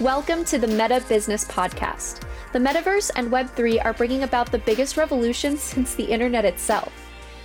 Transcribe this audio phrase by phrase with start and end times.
[0.00, 2.22] Welcome to the Meta Business Podcast.
[2.54, 6.90] The metaverse and Web3 are bringing about the biggest revolution since the internet itself.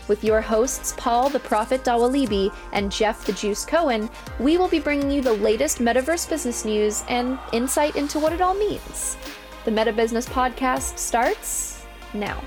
[0.08, 4.80] With your hosts, Paul the Prophet Dawalibi and Jeff the Juice Cohen, we will be
[4.80, 9.18] bringing you the latest metaverse business news and insight into what it all means.
[9.66, 12.42] The Meta Business Podcast starts now.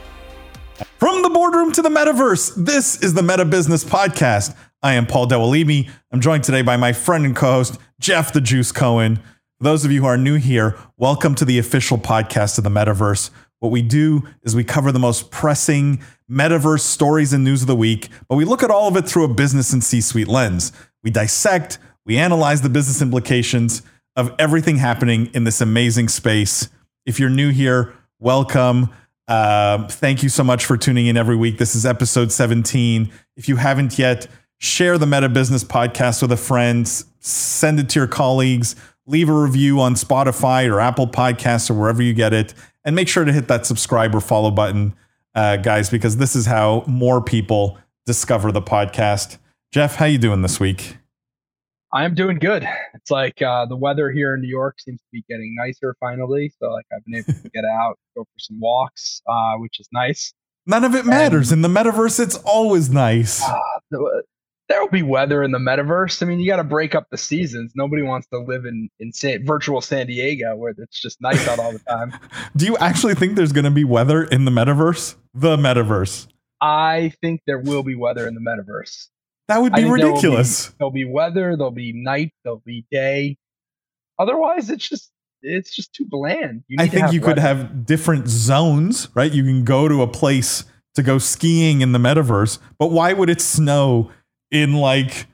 [0.96, 4.56] From the boardroom to the metaverse, this is the Meta Business Podcast.
[4.82, 5.90] I am Paul Dawalibi.
[6.12, 9.20] I'm joined today by my friend and co-host, Jeff the Juice Cohen.
[9.61, 13.30] Those of you who are new here, welcome to the official podcast of the metaverse.
[13.59, 17.74] What we do is we cover the most pressing metaverse stories and news of the
[17.74, 20.70] week, but we look at all of it through a business and C suite lens.
[21.02, 23.82] We dissect, we analyze the business implications
[24.15, 26.68] of everything happening in this amazing space.
[27.04, 28.90] If you're new here, welcome.
[29.27, 31.59] Uh, thank you so much for tuning in every week.
[31.59, 33.10] This is episode 17.
[33.37, 36.87] If you haven't yet, share the Meta Business podcast with a friend,
[37.18, 38.77] send it to your colleagues,
[39.08, 42.54] leave a review on Spotify or Apple Podcasts or wherever you get it,
[42.84, 44.95] and make sure to hit that subscribe or follow button,
[45.34, 49.38] uh, guys, because this is how more people discover the podcast.
[49.73, 50.98] Jeff, how you doing this week?
[51.92, 52.68] I am doing good.
[52.95, 56.52] It's like uh, the weather here in New York seems to be getting nicer finally.
[56.60, 59.88] So like I've been able to get out, go for some walks, uh, which is
[59.90, 60.34] nice.
[60.66, 61.50] None of it matters.
[61.50, 63.43] And, in the metaverse, it's always nice.
[63.43, 63.59] Uh,
[64.69, 66.22] there will be weather in the metaverse.
[66.22, 67.72] I mean, you got to break up the seasons.
[67.75, 71.59] Nobody wants to live in in San, virtual San Diego where it's just nice out
[71.59, 72.12] all the time.
[72.56, 75.16] Do you actually think there's going to be weather in the metaverse?
[75.34, 76.28] The metaverse.
[76.61, 79.09] I think there will be weather in the metaverse.
[79.49, 80.72] That would be ridiculous.
[80.78, 81.56] There'll be, there'll be weather.
[81.56, 82.33] There'll be night.
[82.44, 83.39] There'll be day.
[84.19, 86.65] Otherwise, it's just it's just too bland.
[86.78, 87.34] I think you weather.
[87.34, 89.33] could have different zones, right?
[89.33, 93.31] You can go to a place to go skiing in the metaverse, but why would
[93.31, 94.11] it snow
[94.50, 95.27] in like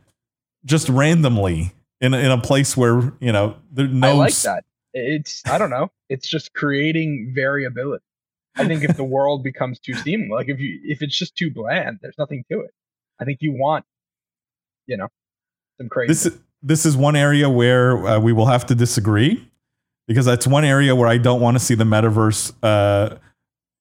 [0.64, 4.08] just randomly in in a place where you know there's no.
[4.08, 4.64] I like that.
[4.92, 5.90] It's I don't know.
[6.08, 8.04] It's just creating variability.
[8.56, 11.50] I think if the world becomes too seamless, like if you if it's just too
[11.50, 12.70] bland, there's nothing to it.
[13.20, 13.84] I think you want,
[14.86, 15.08] you know,
[15.78, 16.08] some crazy.
[16.08, 19.50] This is this is one area where uh, we will have to disagree
[20.06, 23.16] because that's one area where I don't want to see the metaverse, uh,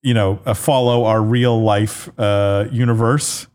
[0.02, 3.47] you know, uh, follow our real life uh, universe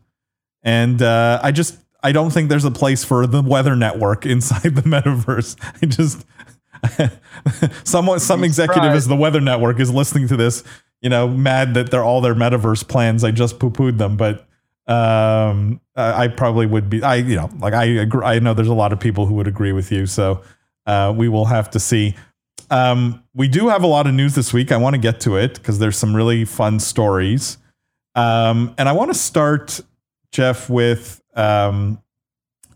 [0.63, 4.75] and uh, I just I don't think there's a place for the weather network inside
[4.75, 5.55] the metaverse.
[5.81, 6.25] I just
[7.83, 10.63] someone some executive as the weather network is listening to this,
[11.01, 13.23] you know, mad that they're all their metaverse plans.
[13.23, 14.47] I just poo pooed them, but
[14.87, 17.03] um, I, I probably would be.
[17.03, 18.23] I you know like I agree.
[18.23, 20.05] I know there's a lot of people who would agree with you.
[20.05, 20.41] So
[20.85, 22.15] uh, we will have to see.
[22.71, 24.71] Um, we do have a lot of news this week.
[24.71, 27.57] I want to get to it because there's some really fun stories.
[28.15, 29.79] Um, and I want to start
[30.31, 32.01] Jeff, with um,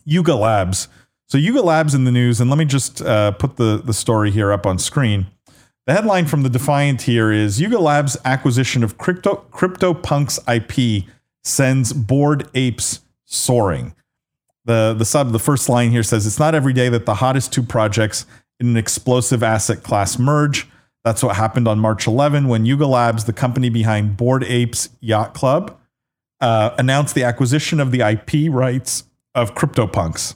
[0.05, 0.87] Yuga Labs.
[1.27, 4.31] So Yuga Labs in the news, and let me just uh, put the, the story
[4.31, 5.27] here up on screen.
[5.85, 11.05] The headline from the Defiant here is Yuga Labs acquisition of crypto CryptoPunks IP
[11.43, 13.93] sends bored apes soaring.
[14.63, 17.51] The the sub the first line here says it's not every day that the hottest
[17.51, 18.25] two projects
[18.61, 20.69] in an explosive asset class merge.
[21.03, 25.33] That's what happened on March 11 when Yuga Labs, the company behind Bored Apes Yacht
[25.33, 25.77] Club,
[26.43, 30.35] uh, announced the acquisition of the IP rights of CryptoPunks.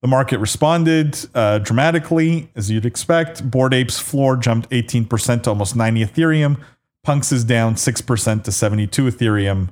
[0.00, 3.50] The market responded uh, dramatically, as you'd expect.
[3.50, 6.62] Bored Apes floor jumped 18% to almost 90 Ethereum.
[7.02, 9.68] Punks is down 6% to 72 Ethereum.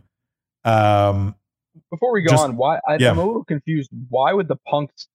[0.65, 1.35] Um,
[1.91, 3.11] Before we go just, on, why I, yeah.
[3.11, 3.89] I'm a little confused.
[4.11, 5.09] Why would the Punks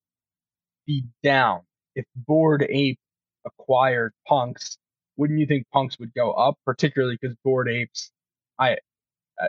[0.87, 1.61] be down
[1.95, 2.99] if Bored Ape
[3.45, 4.79] acquired Punks?
[5.17, 8.11] Wouldn't you think Punks would go up, particularly because Bored Apes?
[8.59, 8.77] I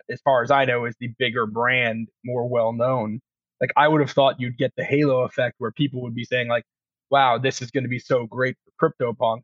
[0.08, 3.20] as far as I know, is the bigger brand, more well known.
[3.60, 6.48] Like I would have thought you'd get the halo effect where people would be saying
[6.48, 6.64] like,
[7.10, 9.42] "Wow, this is going to be so great for CryptoPunks.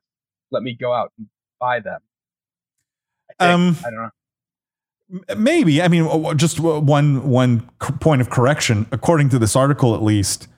[0.51, 1.27] Let me go out and
[1.61, 2.01] buy them."
[3.41, 4.11] I um, I don't know.
[5.37, 5.83] Maybe.
[5.83, 7.61] I mean, just one one
[8.01, 8.87] point of correction.
[8.93, 10.49] According to this article, at least,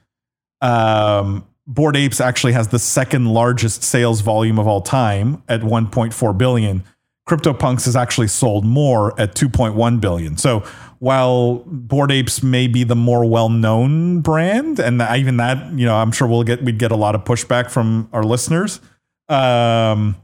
[0.60, 6.38] um, Bored Apes actually has the second largest sales volume of all time at 1.4
[6.38, 6.84] billion
[7.26, 10.36] CryptoPunks has actually sold more at 2.1 billion.
[10.36, 10.60] So
[11.00, 16.12] while Bored Apes may be the more well-known brand, and even that, you know, I'm
[16.12, 18.80] sure we'll get we'd get a lot of pushback from our listeners.
[19.28, 20.16] Um,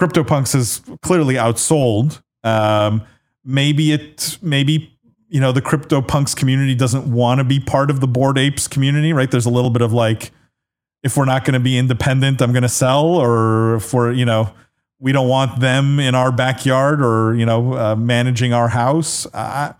[0.00, 2.22] CryptoPunks is clearly outsold.
[2.42, 3.02] Um,
[3.44, 8.08] maybe it, maybe you know, the CryptoPunks community doesn't want to be part of the
[8.08, 9.30] Bored Apes community, right?
[9.30, 10.30] There's a little bit of like,
[11.02, 14.24] if we're not going to be independent, I'm going to sell, or if we're, you
[14.24, 14.52] know
[15.02, 19.26] we don't want them in our backyard or you know uh, managing our house.
[19.34, 19.74] I,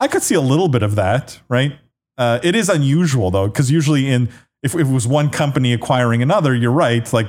[0.00, 1.78] I could see a little bit of that, right?
[2.16, 4.30] Uh, it is unusual though, because usually in
[4.62, 7.12] if, if, it was one company acquiring another, you're right.
[7.12, 7.28] Like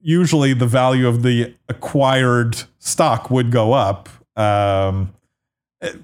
[0.00, 4.08] usually the value of the acquired stock would go up.
[4.36, 5.12] Um,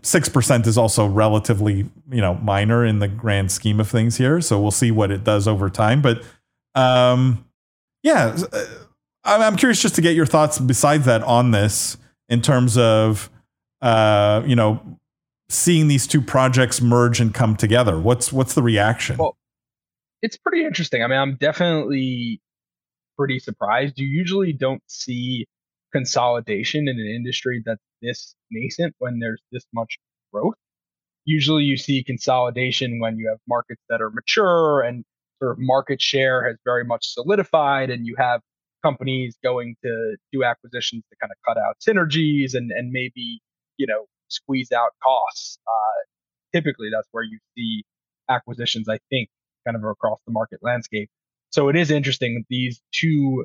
[0.03, 4.41] six percent is also relatively you know minor in the grand scheme of things here.
[4.41, 6.03] So we'll see what it does over time.
[6.03, 6.25] But
[6.75, 7.45] um,
[8.03, 8.37] yeah,
[9.27, 11.97] I'm curious just to get your thoughts besides that on this
[12.29, 13.31] in terms of
[13.83, 14.81] uh, you know
[15.49, 17.99] seeing these two projects merge and come together.
[17.99, 19.17] What's what's the reaction?
[19.17, 19.37] Well,
[20.23, 21.03] it's pretty interesting.
[21.03, 22.41] I mean, I'm definitely
[23.17, 23.99] pretty surprised.
[23.99, 25.47] You usually don't see
[25.93, 29.99] consolidation in an industry that's this nascent when there's this much
[30.33, 30.55] growth.
[31.25, 35.05] Usually you see consolidation when you have markets that are mature and
[35.41, 38.41] sort of market share has very much solidified and you have
[38.87, 43.41] companies going to do acquisitions to kind of cut out synergies and, and maybe,
[43.77, 45.59] you know, squeeze out costs.
[45.67, 47.85] Uh, typically that's where you see
[48.29, 49.29] acquisitions, I think,
[49.67, 51.11] kind of across the market landscape.
[51.51, 53.45] So it is interesting that these two,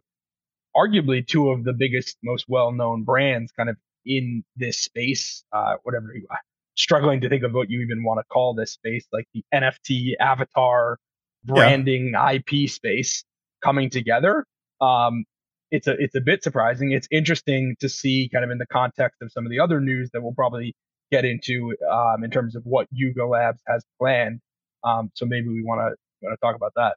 [0.75, 6.13] arguably two of the biggest, most well-known brands, kind of in this space, uh, whatever
[6.13, 6.39] you are,
[6.75, 10.13] struggling to think of what you even want to call this space, like the NFT
[10.19, 10.97] avatar
[11.43, 12.31] branding yeah.
[12.31, 13.23] IP space
[13.63, 14.45] coming together.
[14.79, 15.25] Um,
[15.71, 16.91] it's a it's a bit surprising.
[16.91, 20.09] It's interesting to see kind of in the context of some of the other news
[20.13, 20.75] that we'll probably
[21.11, 24.39] get into um, in terms of what Yuga Labs has planned.
[24.83, 26.95] Um, so maybe we want to want to talk about that.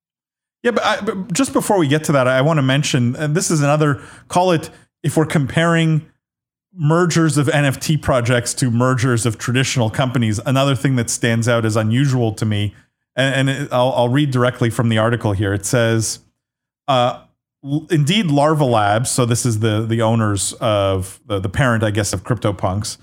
[0.63, 3.37] Yeah, but, I, but just before we get to that, I want to mention, and
[3.37, 4.71] this is another call it
[5.03, 6.11] if we're comparing
[6.73, 10.41] mergers of NFT projects to mergers of traditional companies.
[10.45, 12.75] Another thing that stands out as unusual to me,
[13.15, 15.53] and, and it, I'll, I'll, read directly from the article here.
[15.53, 16.21] It says,
[16.89, 17.23] uh,
[17.91, 19.11] "Indeed, Larva Labs.
[19.11, 22.99] So this is the the owners of the, the parent, I guess, of CryptoPunks.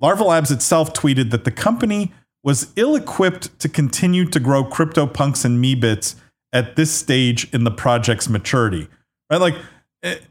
[0.00, 2.12] Larva Labs itself tweeted that the company."
[2.46, 6.14] Was ill equipped to continue to grow CryptoPunks and Meebits
[6.54, 8.86] at this stage in the project's maturity,
[9.30, 9.40] right?
[9.40, 9.56] Like
[10.02, 10.22] it,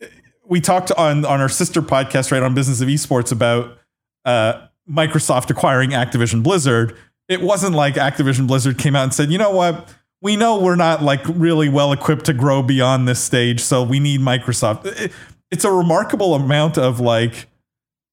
[0.00, 0.06] eh,
[0.46, 3.76] we talked on on our sister podcast, right, on Business of Esports about
[4.24, 6.96] uh, Microsoft acquiring Activision Blizzard.
[7.28, 9.92] It wasn't like Activision Blizzard came out and said, you know what,
[10.22, 14.00] we know we're not like really well equipped to grow beyond this stage, so we
[14.00, 14.86] need Microsoft.
[14.86, 15.12] It,
[15.50, 17.46] it's a remarkable amount of like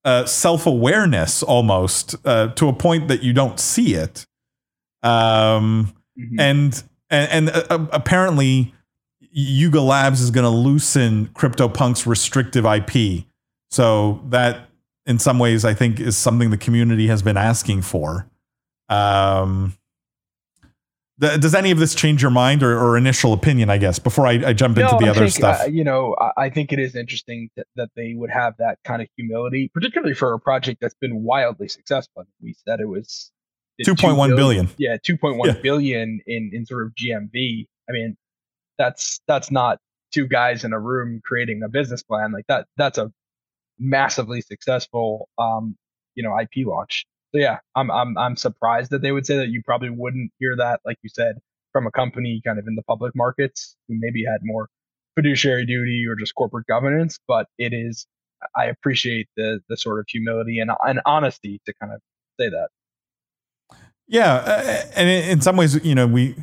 [0.05, 4.25] uh, self awareness almost uh, to a point that you don't see it.
[5.01, 6.39] Um, mm-hmm.
[6.39, 8.73] And and, and uh, uh apparently
[9.35, 13.25] Yuga Labs is going to loosen CryptoPunk's restrictive IP.
[13.71, 14.69] So that,
[15.07, 18.29] in some ways, I think is something the community has been asking for.
[18.89, 19.75] Um,
[21.19, 23.69] th- does any of this change your mind or, or, initial opinion?
[23.69, 25.61] I guess before I, I jump no, into the I other think, stuff.
[25.61, 28.79] Uh, you know, I, I think it is interesting that, that they would have that
[28.83, 32.25] kind of humility, particularly for a project that's been wildly successful.
[32.41, 33.31] We said it was
[33.83, 34.69] two point one billion.
[34.77, 35.61] Yeah, two point one yeah.
[35.61, 37.67] billion in in sort of GMV.
[37.89, 38.17] I mean,
[38.77, 39.79] that's that's not
[40.13, 42.67] two guys in a room creating a business plan like that.
[42.77, 43.11] That's a
[43.79, 45.75] massively successful, um,
[46.15, 47.05] you know, IP launch.
[47.33, 49.49] So yeah, I'm I'm I'm surprised that they would say that.
[49.49, 51.37] You probably wouldn't hear that, like you said,
[51.71, 54.69] from a company kind of in the public markets who maybe had more
[55.15, 57.19] fiduciary duty or just corporate governance.
[57.27, 58.05] But it is,
[58.55, 62.01] I appreciate the the sort of humility and and honesty to kind of
[62.39, 62.69] say that.
[64.07, 66.35] Yeah, uh, and in some ways, you know, we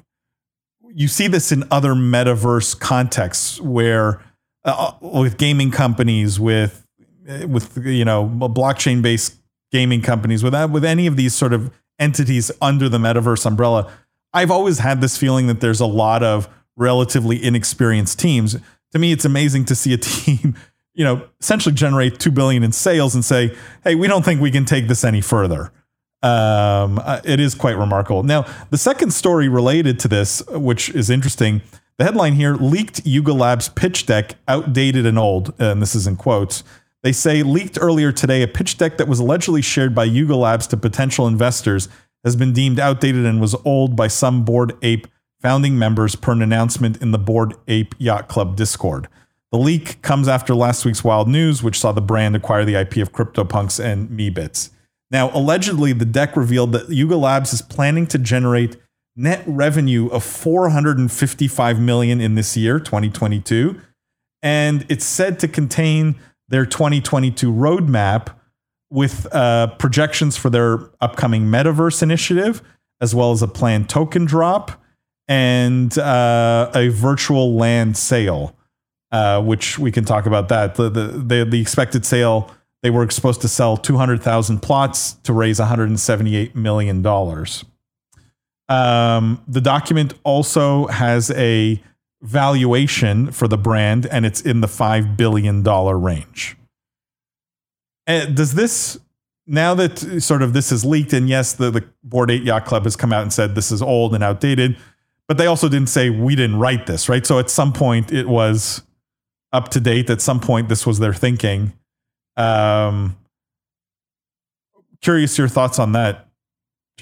[0.93, 4.21] you see this in other metaverse contexts where
[4.65, 6.85] uh, with gaming companies, with
[7.47, 9.40] with you know blockchain based
[9.71, 13.91] gaming companies, with that, with any of these sort of entities under the metaverse umbrella,
[14.33, 18.57] I've always had this feeling that there's a lot of relatively inexperienced teams.
[18.93, 20.57] To me, it's amazing to see a team,
[20.95, 24.51] you know, essentially generate two billion in sales and say, "Hey, we don't think we
[24.51, 25.73] can take this any further."
[26.23, 28.23] Um, uh, it is quite remarkable.
[28.23, 31.63] Now, the second story related to this, which is interesting,
[31.97, 35.55] the headline here leaked Yuga Labs pitch deck, outdated and old.
[35.59, 36.63] And this is in quotes.
[37.03, 40.67] They say leaked earlier today, a pitch deck that was allegedly shared by Yuga Labs
[40.69, 41.89] to potential investors
[42.25, 45.07] has been deemed outdated and was old by some Bored Ape
[45.41, 49.09] founding members per an announcement in the Bored Ape Yacht Club Discord.
[49.51, 52.99] The leak comes after last week's wild news, which saw the brand acquire the IP
[52.99, 54.71] of CryptoPunks and Meebits.
[55.11, 58.77] Now, allegedly, the deck revealed that Yuga Labs is planning to generate
[59.17, 63.81] net revenue of 455 million in this year, 2022,
[64.43, 66.15] and it's said to contain
[66.51, 68.35] their 2022 roadmap
[68.91, 72.63] with uh, projections for their upcoming metaverse initiative,
[73.01, 74.73] as well as a planned token drop
[75.29, 78.57] and uh, a virtual land sale,
[79.13, 80.75] uh, which we can talk about that.
[80.75, 82.51] The, the, the, the expected sale
[82.83, 87.07] they were supposed to sell 200,000 plots to raise $178 million.
[88.69, 91.83] Um, the document also has a
[92.23, 96.57] valuation for the brand, and it's in the $5 billion range.
[98.07, 98.99] And does this,
[99.47, 102.85] now that sort of this is leaked, and yes, the, the Bored Ape Yacht Club
[102.85, 104.77] has come out and said this is old and outdated,
[105.29, 107.25] but they also didn't say we didn't write this, right?
[107.25, 108.83] So at some point it was
[109.53, 110.11] up to date.
[110.11, 111.73] At some point, this was their thinking.
[112.37, 113.17] Um,
[115.01, 116.27] curious your thoughts on that.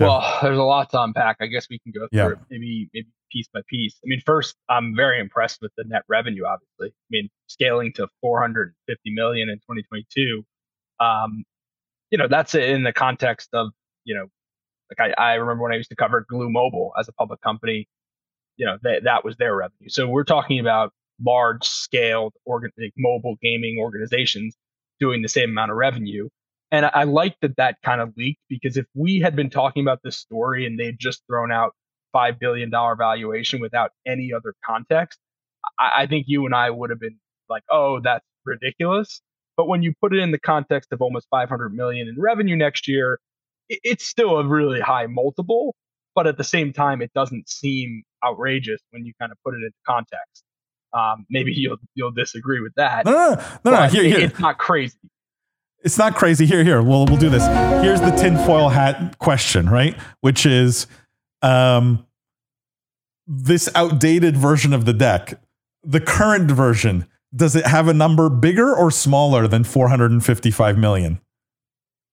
[0.01, 1.39] Well, there's a lot to unpack.
[1.41, 2.31] I guess we can go through yeah.
[2.31, 3.97] it maybe maybe piece by piece.
[4.04, 6.44] I mean, first, I'm very impressed with the net revenue.
[6.44, 10.44] Obviously, I mean, scaling to 450 million in 2022.
[11.00, 11.44] Um,
[12.11, 13.68] you know, that's in the context of
[14.04, 14.26] you know,
[14.90, 17.88] like I, I remember when I used to cover Glu Mobile as a public company.
[18.56, 19.88] You know, that that was their revenue.
[19.88, 20.92] So we're talking about
[21.25, 24.56] large scaled organ- like mobile gaming organizations
[25.00, 26.28] doing the same amount of revenue.
[26.70, 29.82] And I, I like that that kind of leaked because if we had been talking
[29.82, 31.75] about this story and they'd just thrown out
[32.15, 35.19] $5 billion valuation without any other context,
[35.79, 39.21] I, I think you and I would have been like, oh, that's ridiculous.
[39.57, 42.87] But when you put it in the context of almost 500 million in revenue next
[42.88, 43.19] year,
[43.69, 45.75] it, it's still a really high multiple.
[46.15, 49.59] But at the same time, it doesn't seem outrageous when you kind of put it
[49.59, 50.45] into context.
[50.93, 53.05] Um, maybe you'll you'll disagree with that.
[53.05, 53.87] No, no, no, no.
[53.88, 54.21] Here, here.
[54.21, 54.99] It's not crazy.
[55.85, 56.47] It's not crazy.
[56.47, 56.83] Here, here.
[56.83, 57.47] We'll we'll do this.
[57.83, 59.97] Here's the tinfoil hat question, right?
[60.21, 60.87] Which is,
[61.42, 62.07] um,
[63.26, 65.40] this outdated version of the deck,
[65.83, 71.21] the current version, does it have a number bigger or smaller than 455 million?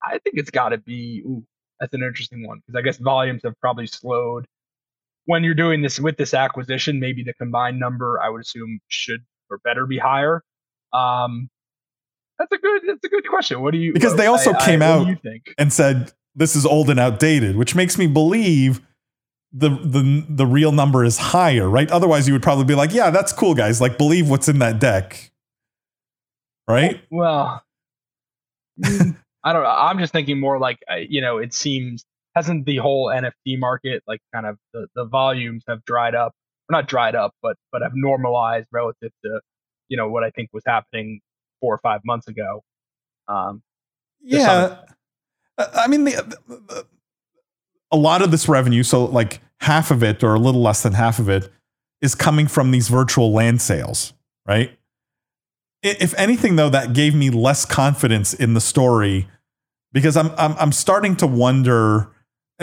[0.02, 1.22] I think it's got to be.
[1.26, 1.44] Ooh,
[1.80, 4.46] that's an interesting one because I guess volumes have probably slowed
[5.26, 9.24] when you're doing this with this acquisition, maybe the combined number I would assume should
[9.50, 10.42] or better be higher.
[10.92, 11.50] Um,
[12.38, 12.82] that's a good.
[12.86, 13.60] That's a good question.
[13.60, 13.92] What do you?
[13.92, 15.06] Because they also I, came I, out
[15.58, 18.80] and said this is old and outdated, which makes me believe
[19.56, 21.90] the the the real number is higher, right?
[21.90, 23.80] Otherwise, you would probably be like, "Yeah, that's cool, guys.
[23.80, 25.30] Like, believe what's in that deck."
[26.68, 27.00] Right?
[27.10, 27.62] Well,
[28.82, 29.70] mm, I don't know.
[29.70, 34.20] I'm just thinking more like you know, it seems hasn't the whole NFT market like
[34.34, 36.32] kind of the, the volumes have dried up,
[36.68, 39.40] or not dried up, but but have normalized relative to
[39.88, 41.20] you know what I think was happening
[41.62, 42.62] four or five months ago.
[43.26, 43.62] Um,
[44.20, 44.80] yeah,
[45.56, 46.86] I mean the, the,
[47.96, 50.92] a lot of this revenue, so like half of it or a little less than
[50.92, 51.50] half of it,
[52.02, 54.12] is coming from these virtual land sales,
[54.46, 54.78] right?
[55.82, 59.28] If anything, though, that gave me less confidence in the story
[59.92, 62.08] because I'm I'm, I'm starting to wonder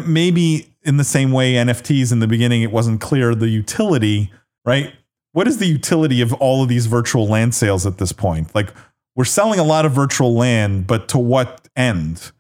[0.06, 4.32] maybe in the same way NFTs in the beginning, it wasn't clear the utility,
[4.66, 4.94] right?
[5.32, 8.54] What is the utility of all of these virtual land sales at this point?
[8.54, 8.74] Like,
[9.16, 12.32] we're selling a lot of virtual land, but to what end?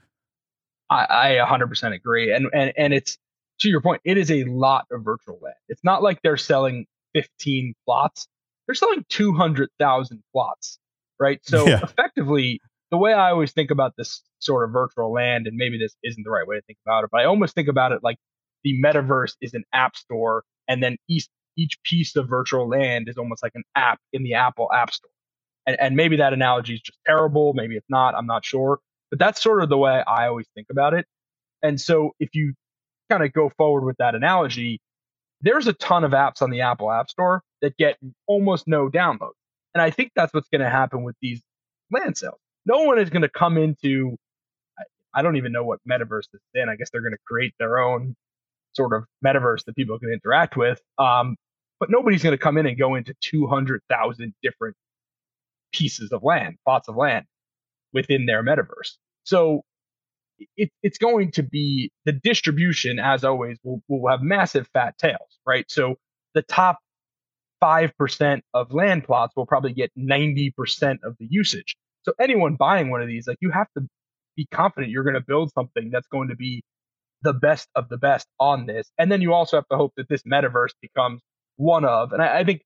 [0.93, 2.33] I, I 100% agree.
[2.33, 3.17] And, and, and it's
[3.59, 5.55] to your point, it is a lot of virtual land.
[5.69, 8.27] It's not like they're selling 15 plots,
[8.67, 10.79] they're selling 200,000 plots,
[11.19, 11.39] right?
[11.43, 11.79] So yeah.
[11.83, 12.59] effectively,
[12.91, 16.23] the way I always think about this sort of virtual land, and maybe this isn't
[16.23, 18.17] the right way to think about it, but I almost think about it like
[18.63, 23.17] the metaverse is an app store, and then each each piece of virtual land is
[23.17, 25.11] almost like an app in the Apple App Store.
[25.67, 27.53] And, and maybe that analogy is just terrible.
[27.53, 28.15] Maybe it's not.
[28.15, 28.79] I'm not sure.
[29.13, 31.05] But that's sort of the way I always think about it.
[31.61, 32.53] And so if you
[33.09, 34.79] kind of go forward with that analogy,
[35.41, 39.33] there's a ton of apps on the Apple App Store that get almost no downloads.
[39.75, 41.41] And I think that's what's going to happen with these
[41.91, 44.15] land sales no one is going to come into
[45.15, 46.69] I don't even know what metaverse is in.
[46.69, 48.15] I guess they're going to create their own
[48.71, 50.81] sort of metaverse that people can interact with.
[50.97, 51.35] Um,
[51.79, 54.75] but nobody's going to come in and go into 200,000 different
[55.71, 57.25] pieces of land, plots of land
[57.93, 58.97] within their metaverse.
[59.23, 59.61] So
[60.57, 65.39] it, it's going to be the distribution, as always, will, will have massive fat tails,
[65.45, 65.65] right?
[65.69, 65.95] So
[66.33, 66.79] the top
[67.63, 70.51] 5% of land plots will probably get 90%
[71.03, 71.75] of the usage.
[72.03, 73.87] So anyone buying one of these, like you have to
[74.35, 76.63] be confident you're going to build something that's going to be
[77.21, 78.91] the best of the best on this.
[78.97, 81.21] And then you also have to hope that this metaverse becomes
[81.55, 82.61] one of, and I, I think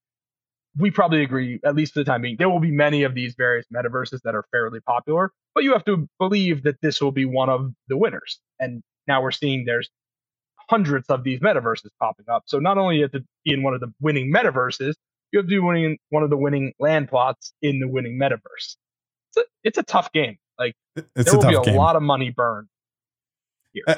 [0.76, 3.36] we probably agree, at least for the time being, there will be many of these
[3.36, 7.26] various metaverses that are fairly popular, but you have to believe that this will be
[7.26, 8.40] one of the winners.
[8.60, 9.90] And now we're seeing there's
[10.70, 12.44] hundreds of these metaverses popping up.
[12.46, 14.94] So not only you have to be in one of the winning metaverses,
[15.32, 18.76] you have to be winning one of the winning land plots in the winning metaverse
[19.38, 20.38] it's a, it's a tough game.
[20.60, 21.76] Like it's there will be a game.
[21.76, 22.68] lot of money burned
[23.74, 23.84] here.
[23.88, 23.96] Uh,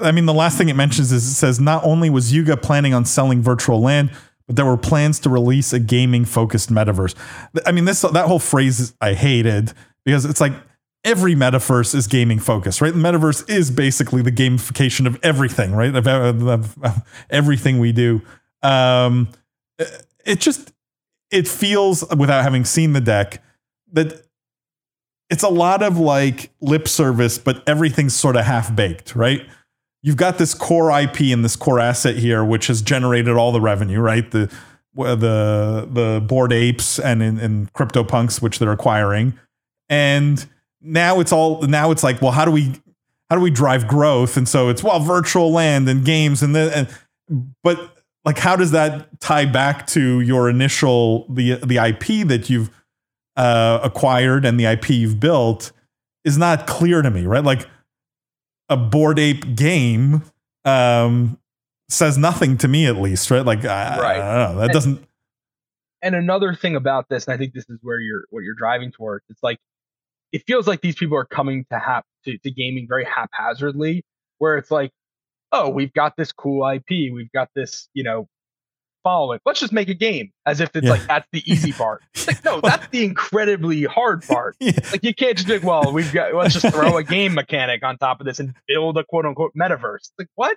[0.00, 2.94] I mean, the last thing it mentions is it says not only was Yuga planning
[2.94, 4.10] on selling virtual land,
[4.46, 7.14] but there were plans to release a gaming focused metaverse.
[7.66, 9.72] I mean, this that whole phrase I hated
[10.04, 10.52] because it's like
[11.04, 12.92] every metaverse is gaming focused, right?
[12.92, 15.94] The metaverse is basically the gamification of everything, right?
[15.94, 18.22] Of, of, of everything we do.
[18.62, 19.28] Um,
[20.24, 20.72] it just
[21.30, 23.42] it feels without having seen the deck
[23.92, 24.26] that
[25.30, 29.40] it's a lot of like lip service, but everything's sort of half baked, right?
[30.02, 33.60] You've got this core IP and this core asset here, which has generated all the
[33.60, 34.28] revenue, right?
[34.30, 34.52] The
[34.94, 39.38] the the bored apes and in, in CryptoPunks, which they're acquiring,
[39.88, 40.44] and
[40.80, 42.74] now it's all now it's like, well, how do we
[43.30, 44.36] how do we drive growth?
[44.36, 46.72] And so it's well, virtual land and games and then
[47.30, 52.50] and but like how does that tie back to your initial the the IP that
[52.50, 52.70] you've
[53.36, 55.72] uh, acquired and the IP you've built
[56.24, 57.44] is not clear to me, right?
[57.44, 57.66] Like
[58.68, 60.22] a bored ape game
[60.64, 61.38] um,
[61.88, 63.44] says nothing to me, at least, right?
[63.44, 64.20] Like, I, right.
[64.20, 64.60] I don't know.
[64.60, 65.08] That and, doesn't.
[66.02, 68.90] And another thing about this, and I think this is where you're what you're driving
[68.90, 69.24] towards.
[69.28, 69.58] It's like
[70.32, 74.04] it feels like these people are coming to hap to, to gaming very haphazardly,
[74.38, 74.90] where it's like,
[75.52, 78.28] oh, we've got this cool IP, we've got this, you know,
[79.02, 79.40] following.
[79.44, 80.92] Let's just make a game as if it's yeah.
[80.92, 82.02] like that's the easy part.
[82.14, 84.56] It's like, no, that's the incredibly hard part.
[84.60, 84.72] Yeah.
[84.90, 87.82] Like you can't just be like, well, we've got let's just throw a game mechanic
[87.82, 90.10] on top of this and build a quote unquote metaverse.
[90.18, 90.56] like what?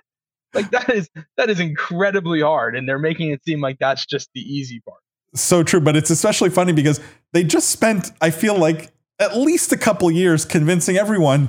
[0.54, 2.76] Like that is that is incredibly hard.
[2.76, 5.00] And they're making it seem like that's just the easy part.
[5.34, 7.00] So true, but it's especially funny because
[7.32, 11.48] they just spent, I feel like, at least a couple years convincing everyone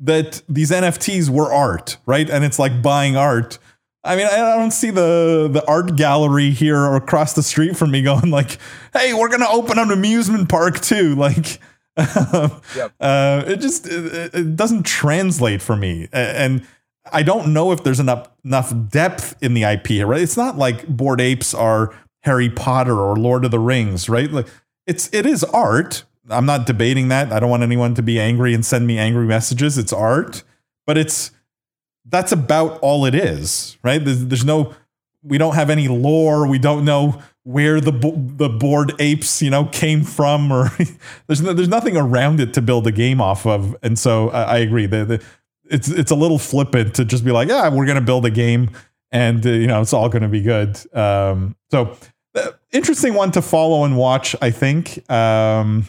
[0.00, 2.28] that these NFTs were art, right?
[2.30, 3.58] And it's like buying art
[4.08, 7.90] I mean, I don't see the the art gallery here or across the street from
[7.90, 8.56] me going like,
[8.94, 11.60] "Hey, we're gonna open an amusement park too." Like,
[12.76, 12.92] yep.
[13.00, 16.66] uh, it just it, it, doesn't translate for me, and
[17.12, 20.06] I don't know if there's enough enough depth in the IP here.
[20.06, 20.22] Right?
[20.22, 24.30] It's not like Bored Apes are Harry Potter or Lord of the Rings, right?
[24.30, 24.46] Like,
[24.86, 26.04] it's it is art.
[26.30, 27.32] I'm not debating that.
[27.32, 29.76] I don't want anyone to be angry and send me angry messages.
[29.76, 30.44] It's art,
[30.86, 31.32] but it's
[32.08, 34.04] that's about all it is, right?
[34.04, 34.74] There's, there's no,
[35.22, 36.46] we don't have any lore.
[36.46, 40.70] We don't know where the the bored apes, you know, came from, or
[41.26, 43.76] there's no, there's nothing around it to build a game off of.
[43.82, 44.86] And so I, I agree.
[44.86, 45.22] The,
[45.64, 48.70] it's it's a little flippant to just be like, yeah, we're gonna build a game,
[49.10, 50.78] and uh, you know, it's all gonna be good.
[50.94, 51.96] Um, so
[52.34, 54.36] uh, interesting one to follow and watch.
[54.40, 55.10] I think.
[55.10, 55.86] Um,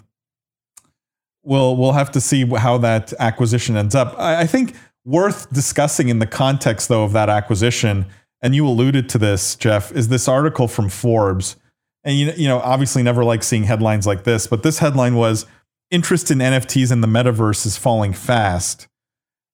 [1.43, 4.15] we'll we'll have to see how that acquisition ends up.
[4.17, 8.05] I, I think worth discussing in the context, though, of that acquisition,
[8.41, 11.55] and you alluded to this, Jeff, is this article from Forbes.
[12.03, 15.45] And you, you know, obviously never like seeing headlines like this, but this headline was
[15.91, 18.87] interest in NFTs in the metaverse is falling fast.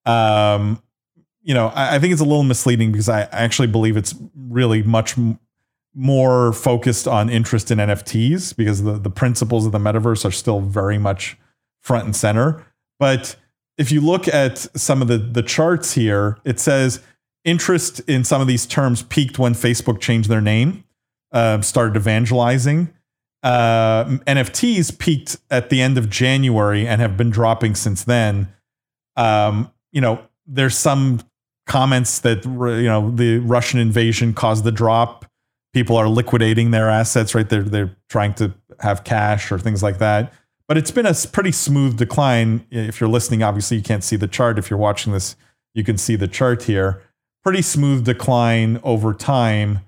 [0.06, 0.82] Um,
[1.42, 4.84] you know, I, I think it's a little misleading because I actually believe it's really
[4.84, 5.40] much m-
[5.96, 10.60] more focused on interest in NFTs because the, the principles of the metaverse are still
[10.60, 11.38] very much
[11.82, 12.66] front and center.
[13.00, 13.36] But
[13.78, 17.02] if you look at some of the, the charts here, it says
[17.44, 20.84] interest in some of these terms peaked when Facebook changed their name,
[21.32, 22.94] uh, started evangelizing.
[23.44, 28.52] Uh, NFTs peaked at the end of January and have been dropping since then.
[29.16, 31.20] Um, you know, there's some
[31.68, 35.26] comments that you know the Russian invasion caused the drop.
[35.74, 37.48] People are liquidating their assets, right?
[37.48, 40.34] They're they're trying to have cash or things like that
[40.68, 42.66] but it's been a pretty smooth decline.
[42.72, 44.58] If you're listening, obviously you can't see the chart.
[44.58, 45.36] If you're watching this,
[45.74, 47.04] you can see the chart here.
[47.44, 49.82] Pretty smooth decline over time.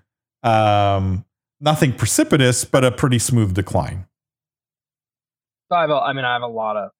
[0.43, 1.25] Um,
[1.59, 4.05] nothing precipitous, but a pretty smooth decline.
[5.69, 6.91] So I have, a, I mean, I have a lot of,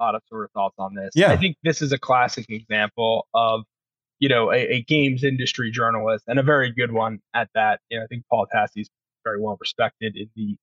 [0.00, 1.10] lot of sort of thoughts on this.
[1.14, 1.30] Yeah.
[1.30, 3.64] I think this is a classic example of,
[4.18, 7.80] you know, a, a games industry journalist and a very good one at that.
[7.90, 8.90] You know, I think Paul Tassi is
[9.24, 10.56] very well respected in the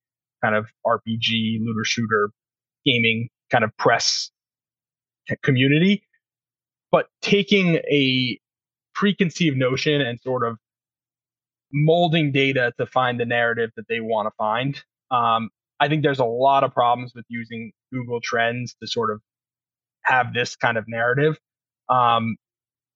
[0.44, 2.30] kind of RPG looter shooter
[2.88, 4.32] gaming kind of press
[5.44, 6.04] community,
[6.92, 8.40] but taking a
[8.96, 10.58] preconceived notion and sort of
[11.72, 14.82] molding data to find the narrative that they want to find.
[15.12, 19.22] Um, I think there's a lot of problems with using Google Trends to sort of
[20.04, 21.38] have this kind of narrative.
[21.90, 22.38] Um,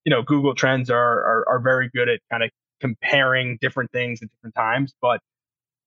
[0.05, 2.49] you know, Google Trends are, are, are very good at kind of
[2.79, 5.19] comparing different things at different times, but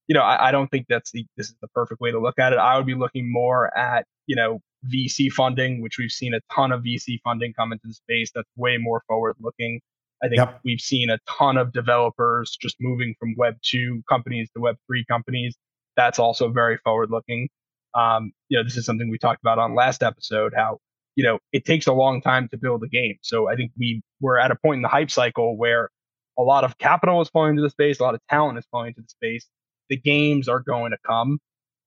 [0.06, 2.38] you know, I, I, don't think that's the this is the perfect way to look
[2.38, 2.58] at it.
[2.58, 4.60] I would be looking more at you know
[4.92, 8.30] VC funding, which we've seen a ton of VC funding come into the space.
[8.34, 9.80] That's way more forward looking.
[10.22, 10.60] I think yep.
[10.64, 15.04] we've seen a ton of developers just moving from Web two companies to Web three
[15.04, 15.56] companies.
[15.96, 17.48] That's also very forward looking.
[17.94, 20.52] Um, you know, this is something we talked about on last episode.
[20.56, 20.78] How
[21.16, 23.16] you know it takes a long time to build a game.
[23.22, 25.90] So I think we we're at a point in the hype cycle where
[26.38, 28.88] a lot of capital is flowing into the space, a lot of talent is flowing
[28.88, 29.46] into the space,
[29.88, 31.38] the games are going to come.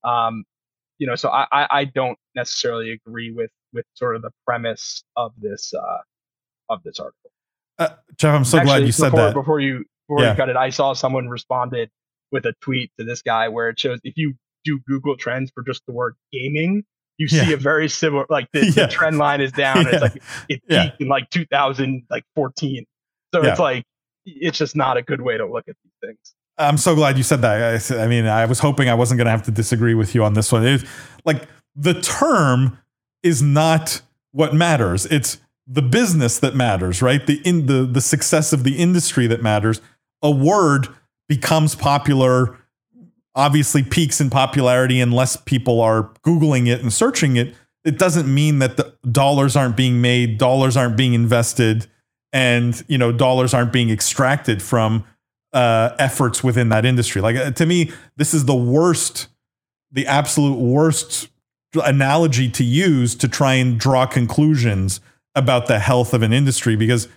[0.03, 0.43] Um,
[0.99, 5.03] you know, so I, I, I don't necessarily agree with with sort of the premise
[5.15, 5.97] of this uh,
[6.69, 7.31] of this article.
[7.77, 9.33] Uh, Jeff, I'm so Actually, glad you said that.
[9.33, 10.31] Before you before yeah.
[10.31, 11.89] you cut it, I saw someone responded
[12.31, 14.33] with a tweet to this guy where it shows if you
[14.63, 16.83] do Google Trends for just the word gaming,
[17.17, 17.45] you yeah.
[17.45, 18.85] see a very similar like the, yeah.
[18.85, 19.83] the trend line is down.
[19.83, 19.89] Yeah.
[19.91, 22.85] It's like it peaked in like 2014.
[23.33, 23.83] So it's like
[24.25, 26.33] it's just not a good way to look at these things.
[26.57, 27.91] I'm so glad you said that.
[27.91, 30.23] I, I mean, I was hoping I wasn't going to have to disagree with you
[30.23, 30.65] on this one.
[30.65, 30.83] It,
[31.23, 32.79] like the term
[33.23, 35.05] is not what matters.
[35.05, 37.25] It's the business that matters, right?
[37.25, 39.81] The in the the success of the industry that matters.
[40.23, 40.87] A word
[41.29, 42.57] becomes popular,
[43.35, 47.53] obviously peaks in popularity unless people are googling it and searching it.
[47.83, 51.85] It doesn't mean that the dollars aren't being made, dollars aren't being invested,
[52.33, 55.05] and you know dollars aren't being extracted from
[55.57, 57.19] uh, efforts within that industry.
[57.19, 59.27] Like uh, to me, this is the worst,
[59.91, 61.29] the absolute worst
[61.83, 65.01] analogy to use to try and draw conclusions
[65.33, 67.07] about the health of an industry because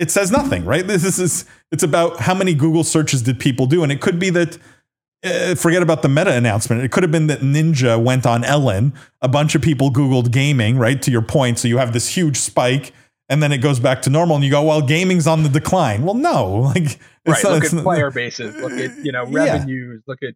[0.00, 0.86] it says nothing, right?
[0.88, 4.30] This is it's about how many Google searches did people do, and it could be
[4.30, 4.58] that.
[5.24, 6.80] Uh, forget about the meta announcement.
[6.80, 8.94] It could have been that Ninja went on Ellen.
[9.20, 11.02] A bunch of people Googled gaming, right?
[11.02, 11.58] To your point.
[11.58, 12.92] So you have this huge spike
[13.28, 16.02] and then it goes back to normal and you go well gaming's on the decline
[16.02, 16.98] well no like
[17.32, 20.10] right not, look at player bases look at you know revenues yeah.
[20.10, 20.34] look at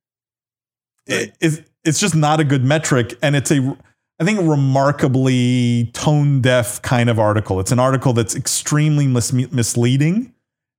[1.07, 3.77] it, it's, it's just not a good metric and it's a
[4.21, 7.59] i think remarkably tone deaf kind of article.
[7.59, 10.33] It's an article that's extremely mis- misleading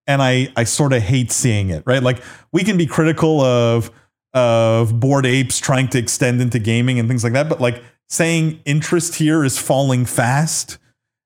[0.08, 2.04] and i i sort of hate seeing it right?
[2.04, 3.92] Like we can be critical of
[4.34, 8.60] of bored apes trying to extend into gaming and things like that but like saying
[8.66, 10.78] interest here is falling fast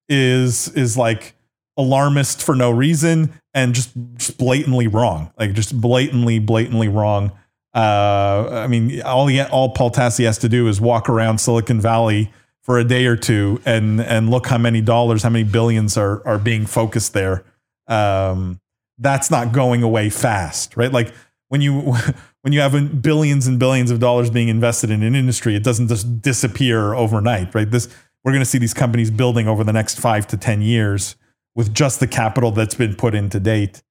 [0.10, 1.36] is is like
[1.78, 5.32] alarmist for no reason and just, just blatantly wrong.
[5.38, 7.32] Like just blatantly, blatantly wrong.
[7.74, 11.82] Uh, I mean, all he, all Paul Tassi has to do is walk around Silicon
[11.82, 15.98] Valley for a day or two and and look how many dollars, how many billions
[15.98, 17.46] are are being focused there.
[17.88, 18.60] Um,
[19.00, 20.92] that's not going away fast, right?
[20.92, 21.14] Like
[21.48, 21.96] when you
[22.42, 25.88] when you have billions and billions of dollars being invested in an industry, it doesn't
[25.88, 27.70] just disappear overnight, right?
[27.70, 27.90] This
[28.24, 31.16] we're going to see these companies building over the next five to 10 years
[31.58, 33.82] with just the capital that's been put in to date.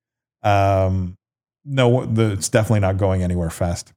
[0.42, 1.16] Um,
[1.64, 3.92] no, the, it's definitely not going anywhere fast.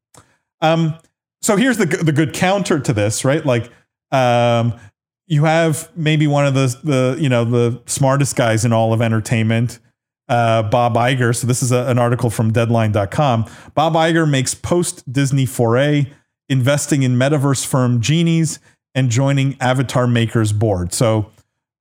[0.60, 0.96] Um,
[1.42, 3.46] so here's the, the good counter to this, right?
[3.46, 3.72] Like,
[4.12, 4.74] um,
[5.28, 9.04] you have maybe one of the, the, you know, the smartest guys in all of
[9.04, 9.78] entertainment,
[10.28, 11.36] uh, Bob Iger.
[11.36, 13.46] So this is a, an article from deadline.com.
[13.76, 16.12] Bob Iger makes post Disney foray
[16.50, 18.60] investing in metaverse firm Genies
[18.96, 20.92] and joining Avatar Makers board.
[20.92, 21.32] So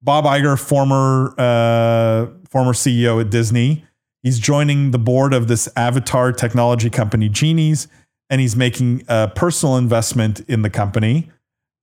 [0.03, 3.85] Bob Iger, former uh, former CEO at Disney,
[4.23, 7.89] he's joining the board of this Avatar technology company, Genies,
[8.31, 11.31] and he's making a personal investment in the company.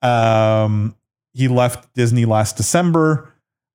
[0.02, 0.96] Um,
[1.34, 3.34] he left Disney last December.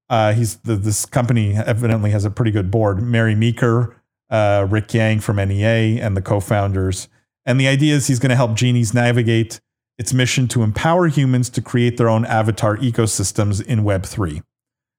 [0.09, 3.03] Uh, he's the, this company evidently has a pretty good board.
[3.03, 3.97] Mary Meeker,
[4.31, 7.09] uh, Rick Yang from NEA, and the co-founders.
[7.47, 9.61] And the idea is he's going to help Genies navigate
[10.01, 14.43] its mission to empower humans to create their own avatar ecosystems in Web3.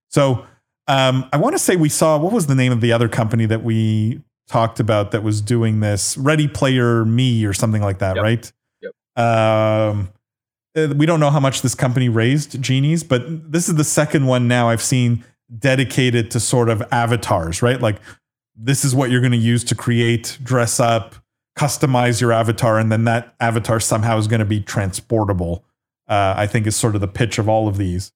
[0.10, 0.46] So
[0.88, 3.48] um, I want to say we saw what was the name of the other company
[3.48, 8.16] that we talked about that was doing this Ready Player Me or something like that,
[8.16, 8.24] yep.
[8.24, 8.54] right?
[8.84, 9.26] Yep.
[9.26, 10.10] Um,
[10.78, 14.28] uh, we don't know how much this company raised, Genies, but this is the second
[14.28, 15.26] one now I've seen
[15.58, 17.82] dedicated to sort of avatars, right?
[17.82, 17.96] Like
[18.56, 21.16] this is what you're going to use to create, dress up,
[21.62, 25.64] customize your avatar, and then that avatar somehow is going to be transportable.
[26.08, 28.12] Uh, I think is sort of the pitch of all of these.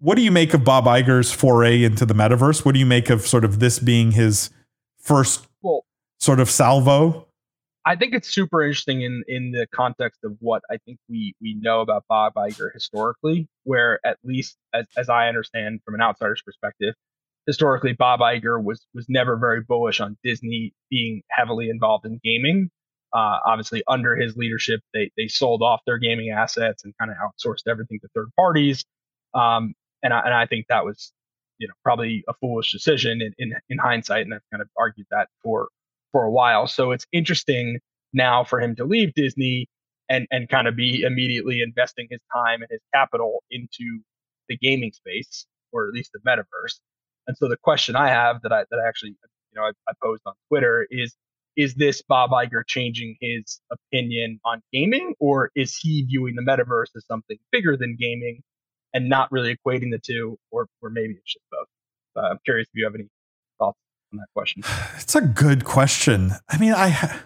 [0.00, 2.64] What do you make of Bob Iger's foray into the metaverse?
[2.64, 4.50] What do you make of sort of this being his
[4.98, 5.84] first well,
[6.18, 7.28] sort of salvo?
[7.86, 11.54] I think it's super interesting in in the context of what I think we we
[11.54, 16.42] know about Bob Iger historically, where at least as as I understand from an outsider's
[16.42, 16.94] perspective,
[17.46, 22.70] historically Bob Iger was was never very bullish on Disney being heavily involved in gaming.
[23.12, 27.16] Uh, obviously, under his leadership, they they sold off their gaming assets and kind of
[27.18, 28.84] outsourced everything to third parties.
[29.34, 31.12] Um, and I, and I think that was,
[31.58, 35.06] you know, probably a foolish decision in, in in hindsight, and I've kind of argued
[35.10, 35.68] that for
[36.12, 36.66] for a while.
[36.66, 37.78] So it's interesting
[38.12, 39.68] now for him to leave Disney
[40.08, 44.00] and and kind of be immediately investing his time and his capital into
[44.48, 46.78] the gaming space, or at least the metaverse.
[47.26, 49.92] And so the question I have that I that I actually you know I, I
[50.02, 51.14] posed on Twitter is
[51.56, 56.96] is this Bob Iger changing his opinion on gaming, or is he viewing the metaverse
[56.96, 58.42] as something bigger than gaming
[58.92, 61.68] and not really equating the two, or or maybe it's just both?
[62.16, 63.08] Uh, I'm curious if you have any
[63.58, 63.78] thoughts
[64.12, 64.62] on that question.
[64.96, 66.32] It's a good question.
[66.48, 67.20] I mean, I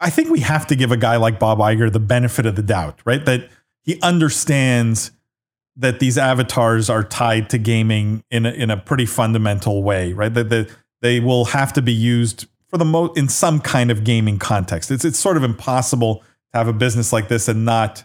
[0.00, 2.62] I think we have to give a guy like Bob Iger the benefit of the
[2.62, 3.24] doubt, right?
[3.24, 3.48] That
[3.82, 5.12] he understands
[5.78, 10.34] that these avatars are tied to gaming in a, in a pretty fundamental way, right?
[10.34, 14.04] That the, they will have to be used for the most in some kind of
[14.04, 14.90] gaming context.
[14.90, 18.04] It's it's sort of impossible to have a business like this and not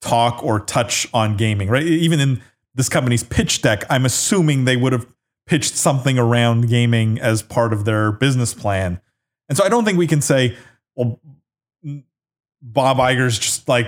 [0.00, 1.82] talk or touch on gaming, right?
[1.82, 2.42] Even in
[2.74, 5.06] this company's pitch deck, I'm assuming they would have
[5.46, 9.00] pitched something around gaming as part of their business plan.
[9.48, 10.56] And so I don't think we can say,
[10.94, 11.20] well,
[12.62, 13.86] Bob Iger's just like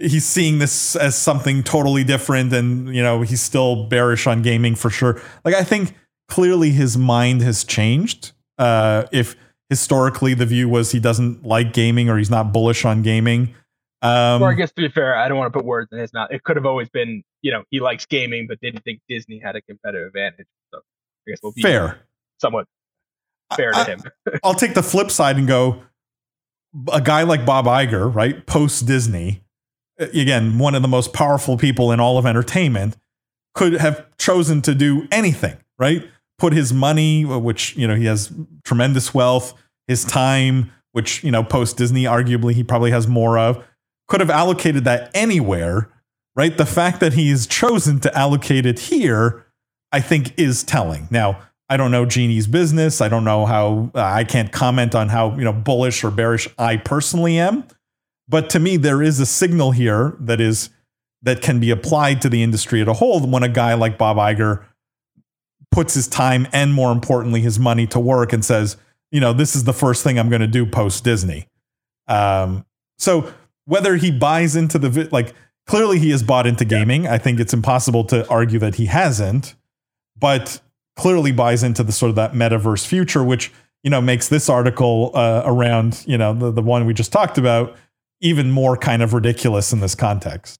[0.00, 4.74] he's seeing this as something totally different and you know he's still bearish on gaming
[4.74, 5.20] for sure.
[5.44, 5.94] Like i think
[6.28, 8.32] clearly his mind has changed.
[8.58, 9.36] Uh, if
[9.70, 13.54] historically the view was he doesn't like gaming or he's not bullish on gaming
[14.02, 16.12] um, or i guess to be fair i don't want to put words in his
[16.12, 16.28] mouth.
[16.30, 19.56] It could have always been you know he likes gaming but didn't think disney had
[19.56, 20.46] a competitive advantage.
[20.72, 22.00] So i guess we'll be fair.
[22.38, 22.66] somewhat
[23.56, 24.02] fair I, to him.
[24.44, 25.82] I'll take the flip side and go
[26.92, 29.42] a guy like bob Iger, right post disney
[30.00, 32.96] again, one of the most powerful people in all of entertainment,
[33.54, 36.08] could have chosen to do anything, right?
[36.38, 38.32] Put his money, which, you know, he has
[38.64, 39.54] tremendous wealth,
[39.86, 43.64] his time, which, you know, post Disney, arguably he probably has more of,
[44.08, 45.90] could have allocated that anywhere,
[46.36, 46.56] right?
[46.56, 49.46] The fact that he's chosen to allocate it here,
[49.92, 51.08] I think, is telling.
[51.10, 53.00] Now, I don't know Genie's business.
[53.00, 56.48] I don't know how, uh, I can't comment on how, you know, bullish or bearish
[56.58, 57.64] I personally am.
[58.30, 60.70] But to me, there is a signal here that is
[61.22, 64.16] that can be applied to the industry as a whole when a guy like Bob
[64.16, 64.64] Iger
[65.70, 68.76] puts his time and more importantly his money to work and says,
[69.10, 71.46] you know, this is the first thing I'm going to do post Disney.
[72.08, 72.64] Um,
[72.98, 73.32] so
[73.66, 75.34] whether he buys into the like
[75.66, 77.06] clearly he has bought into gaming.
[77.06, 79.56] I think it's impossible to argue that he hasn't,
[80.16, 80.60] but
[80.96, 85.10] clearly buys into the sort of that metaverse future, which you know makes this article
[85.14, 87.76] uh, around you know the the one we just talked about
[88.20, 90.58] even more kind of ridiculous in this context.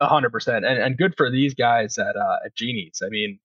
[0.00, 3.02] A hundred percent, and and good for these guys at uh, at Genies.
[3.04, 3.38] I mean,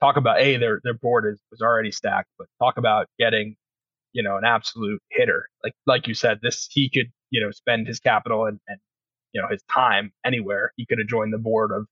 [0.00, 3.56] talk about a their their board is was already stacked, but talk about getting
[4.12, 5.48] you know an absolute hitter.
[5.62, 8.78] Like like you said, this he could you know spend his capital and, and
[9.32, 10.72] you know his time anywhere.
[10.76, 11.86] He could have joined the board of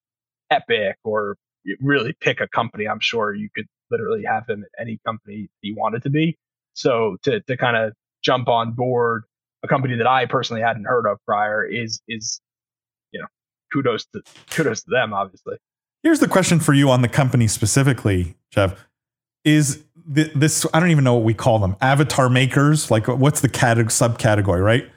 [0.50, 1.36] Epic or
[1.80, 2.88] really pick a company.
[2.88, 6.36] I'm sure you could literally have him at any company he wanted to be.
[6.74, 9.24] So to to kind of jump on board
[9.62, 12.40] a company that I personally hadn't heard of prior is is
[13.12, 13.26] you know
[13.72, 15.56] kudos to kudos to them obviously.
[16.02, 18.86] Here's the question for you on the company specifically, Jeff.
[19.44, 23.48] Is this I don't even know what we call them avatar makers like what's the
[23.48, 24.88] cat subcategory right?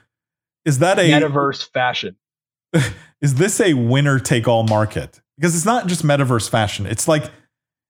[0.64, 2.16] Is that a metaverse fashion?
[3.20, 5.20] is this a winner take all market?
[5.36, 6.86] Because it's not just metaverse fashion.
[6.86, 7.30] It's like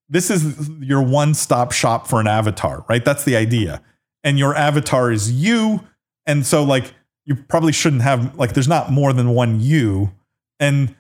[0.09, 3.05] this is your one stop shop for an avatar, right?
[3.05, 3.83] That's the idea.
[4.25, 5.81] And your avatar is you
[6.27, 10.13] and so like you probably shouldn't have like there's not more than one you.
[10.59, 10.95] And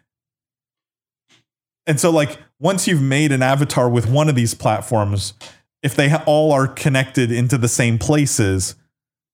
[1.86, 5.34] and so like once you've made an avatar with one of these platforms
[5.82, 8.76] if they all are connected into the same places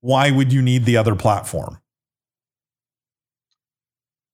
[0.00, 1.78] why would you need the other platform?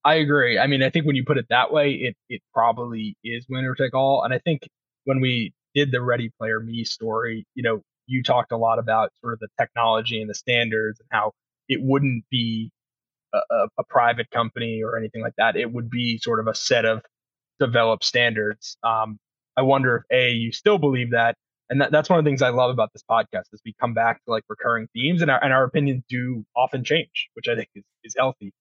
[0.05, 0.59] I agree.
[0.59, 3.75] I mean i think when you put it that way it it probably is winner
[3.75, 4.23] take all.
[4.23, 4.67] And i think
[5.03, 9.11] when we did the ready player me story you know you talked a lot about
[9.19, 11.31] sort of the technology and the standards and how
[11.67, 12.71] it wouldn't be
[13.33, 15.55] a, a, private company or anything like that.
[15.55, 17.01] It would be sort of a set of
[17.59, 18.77] developed standards.
[18.83, 19.19] Um,
[19.57, 21.35] I wonder if a you still believe that,
[21.69, 23.93] and that, that's one of the things I love about this podcast is we come
[23.93, 27.55] back to like recurring themes, and our and our opinions do often change, which I
[27.55, 28.53] think is is healthy.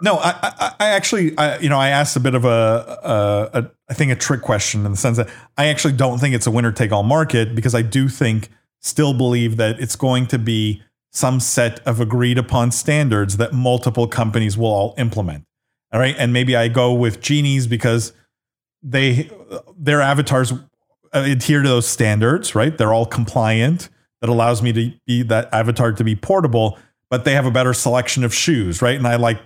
[0.00, 3.58] no, I, I, I actually, I, you know, I asked a bit of a, a,
[3.58, 6.46] a, I think a trick question in the sense that I actually don't think it's
[6.46, 8.48] a winner take all market because I do think,
[8.80, 14.06] still believe that it's going to be some set of agreed upon standards that multiple
[14.06, 15.44] companies will all implement.
[15.92, 16.14] All right.
[16.18, 18.12] And maybe I go with genies because
[18.82, 19.30] they
[19.76, 20.52] their avatars
[21.12, 22.76] adhere to those standards, right?
[22.76, 23.88] They're all compliant.
[24.20, 26.76] That allows me to be that avatar to be portable,
[27.08, 28.96] but they have a better selection of shoes, right?
[28.96, 29.40] And I like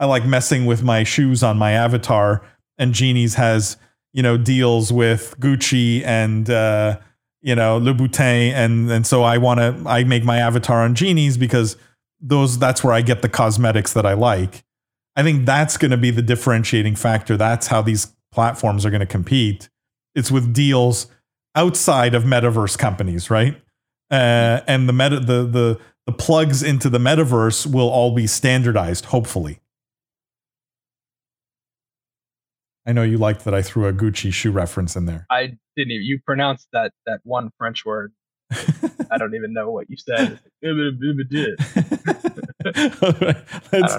[0.00, 2.42] I like messing with my shoes on my avatar.
[2.78, 3.76] And Genies has,
[4.12, 6.98] you know, deals with Gucci and uh,
[7.40, 11.36] you know, Louboutin, and and so I want to I make my avatar on genies
[11.36, 11.76] because
[12.20, 14.64] those that's where I get the cosmetics that I like.
[15.16, 17.36] I think that's going to be the differentiating factor.
[17.36, 19.68] That's how these platforms are going to compete.
[20.14, 21.06] It's with deals
[21.54, 23.60] outside of metaverse companies, right?
[24.10, 29.06] Uh, and the meta the the the plugs into the metaverse will all be standardized,
[29.06, 29.60] hopefully.
[32.88, 35.26] I know you liked that I threw a Gucci shoe reference in there.
[35.30, 36.06] I didn't even.
[36.06, 38.14] You pronounced that that one French word.
[39.10, 40.40] I don't even know what you said.
[43.72, 43.94] let's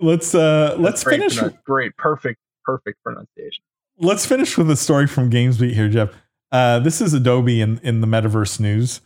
[0.00, 1.38] let's uh, let's great finish.
[1.64, 3.62] great, perfect, perfect pronunciation.
[3.98, 6.08] Let's finish with a story from GamesBeat here, Jeff.
[6.50, 9.02] Uh, this is Adobe in in the metaverse news.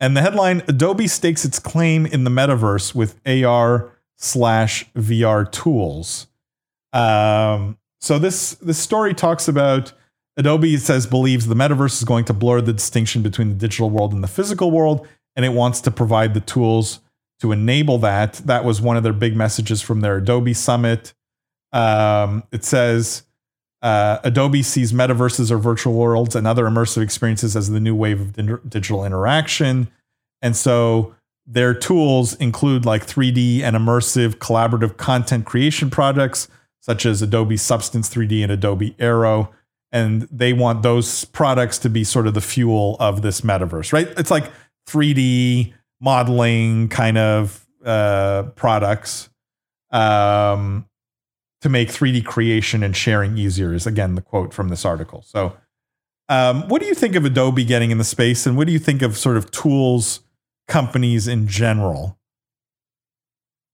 [0.00, 6.26] And the headline Adobe stakes its claim in the metaverse with AR slash VR tools.
[6.92, 9.92] Um, so this this story talks about
[10.36, 14.12] Adobe says believes the metaverse is going to blur the distinction between the digital world
[14.12, 17.00] and the physical world, and it wants to provide the tools
[17.40, 18.34] to enable that.
[18.34, 21.14] That was one of their big messages from their Adobe summit.
[21.72, 23.24] Um, it says
[23.82, 28.20] uh, Adobe sees metaverses or virtual worlds and other immersive experiences as the new wave
[28.20, 29.88] of digital interaction.
[30.42, 31.14] And so
[31.46, 36.48] their tools include like 3D and immersive collaborative content creation projects
[36.86, 39.50] such as Adobe Substance 3D and Adobe Aero.
[39.90, 44.08] And they want those products to be sort of the fuel of this metaverse, right?
[44.16, 44.52] It's like
[44.88, 49.28] 3D modeling kind of uh, products.
[49.90, 50.88] Um,
[51.62, 55.22] to make 3D creation and sharing easier, is again the quote from this article.
[55.22, 55.56] So,
[56.28, 58.78] um, what do you think of Adobe getting in the space, and what do you
[58.78, 60.20] think of sort of tools
[60.68, 62.18] companies in general?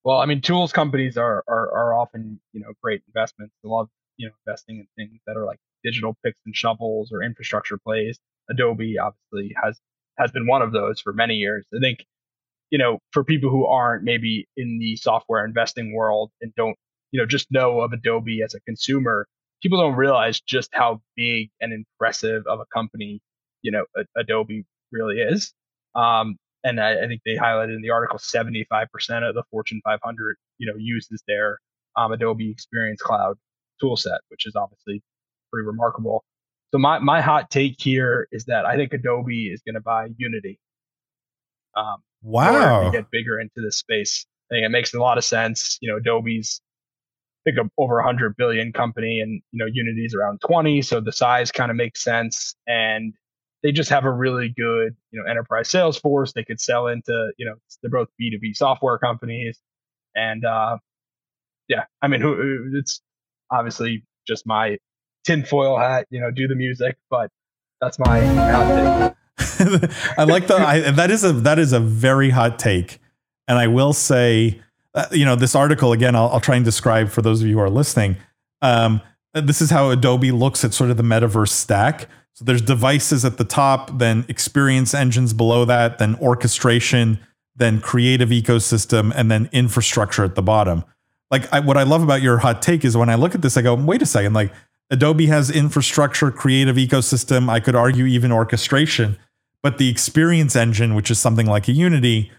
[0.04, 3.54] Well, I mean, tools companies are are, are often you know great investments.
[3.64, 7.12] A lot of you know investing in things that are like digital picks and shovels
[7.12, 8.18] or infrastructure plays.
[8.50, 9.80] Adobe obviously has
[10.18, 11.66] has been one of those for many years.
[11.74, 12.04] I think
[12.70, 16.76] you know for people who aren't maybe in the software investing world and don't
[17.12, 19.26] you know just know of Adobe as a consumer,
[19.62, 23.20] people don't realize just how big and impressive of a company
[23.62, 23.86] you know
[24.16, 25.52] Adobe really is.
[25.94, 28.86] Um, and I, I, think they highlighted in the article 75%
[29.28, 31.58] of the Fortune 500 you know uses their
[31.96, 33.36] um, Adobe Experience Cloud
[33.82, 35.02] toolset, which is obviously
[35.52, 36.24] pretty remarkable.
[36.72, 40.08] So my my hot take here is that I think Adobe is going to buy
[40.16, 40.58] Unity.
[41.76, 42.84] Um, wow!
[42.84, 45.78] To get bigger into this space, I think it makes a lot of sense.
[45.82, 46.60] You know, Adobe's
[47.46, 51.12] I think over a hundred billion company, and you know Unity's around twenty, so the
[51.12, 52.54] size kind of makes sense.
[52.66, 53.12] And
[53.62, 56.32] they just have a really good you know enterprise sales force.
[56.32, 59.58] They could sell into you know they're both B two B software companies,
[60.14, 60.78] and uh,
[61.68, 63.00] yeah, I mean who it's
[63.50, 64.78] obviously just my
[65.24, 66.06] tinfoil hat.
[66.10, 67.30] You know, do the music, but
[67.80, 69.16] that's my take.
[70.18, 73.00] I like the I, that is a that is a very hot take,
[73.48, 74.60] and I will say
[74.94, 77.54] uh, you know, this article again, I'll, I'll, try and describe for those of you
[77.54, 78.16] who are listening.
[78.60, 79.00] Um,
[79.32, 82.08] this is how Adobe looks at sort of the metaverse stack.
[82.34, 87.18] So there's devices at the top, then experience engines below that, then orchestration,
[87.54, 90.84] then creative ecosystem, and then infrastructure at the bottom.
[91.30, 93.56] Like I, what I love about your hot take is when I look at this,
[93.56, 94.52] I go, wait a second, like
[94.90, 97.48] Adobe has infrastructure, creative ecosystem.
[97.48, 99.18] I could argue even orchestration,
[99.62, 102.30] but the experience engine, which is something like a Unity,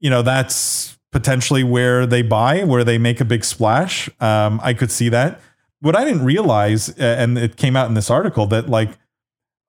[0.00, 4.08] you know, that's potentially where they buy, where they make a big splash.
[4.20, 5.40] Um, I could see that.
[5.80, 8.90] What I didn't realize, and it came out in this article, that like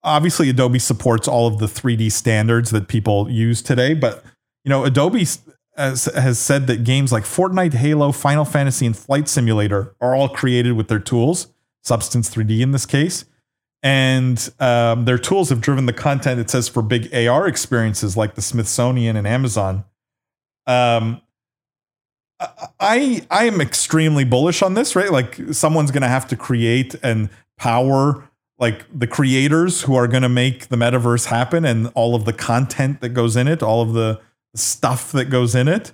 [0.04, 4.24] obviously Adobe supports all of the 3D standards that people use today, but
[4.63, 5.26] you know Adobe
[5.76, 10.30] has, has said that games like Fortnite, Halo, Final Fantasy, and Flight Simulator are all
[10.30, 11.48] created with their tools,
[11.84, 13.26] Substance 3D in this case.
[13.82, 18.36] And um, their tools have driven the content, it says, for big AR experiences like
[18.36, 19.84] the Smithsonian and Amazon.
[20.66, 21.22] Um,
[22.80, 25.12] I I am extremely bullish on this, right?
[25.12, 28.30] Like someone's going to have to create and power
[28.63, 32.32] like the creators who are going to make the metaverse happen and all of the
[32.32, 34.21] content that goes in it, all of the
[34.56, 35.91] stuff that goes in it.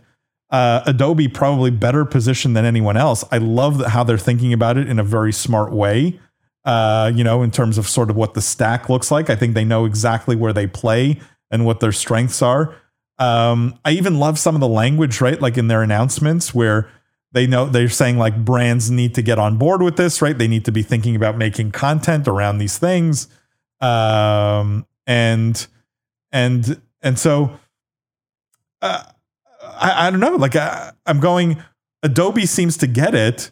[0.51, 3.23] Uh, Adobe probably better positioned than anyone else.
[3.32, 6.19] I love how they're thinking about it in a very smart way.
[6.63, 9.32] Uh, you know, in terms of sort of what the stack looks like.
[9.32, 12.75] I think they know exactly where they play and what their strengths are.
[13.17, 15.41] Um, I even love some of the language, right?
[15.41, 16.88] Like in their announcements where
[17.32, 20.38] they know they're saying like brands need to get on board with this, right?
[20.38, 23.28] They need to be thinking about making content around these things.
[23.82, 25.68] Um, and,
[26.32, 27.58] and, and so,
[28.82, 29.04] uh,
[29.62, 30.36] I, I don't know.
[30.36, 31.63] Like I, I'm going,
[32.02, 33.52] Adobe seems to get it.